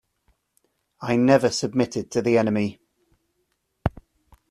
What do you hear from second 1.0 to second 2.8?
never submitted to the enemy.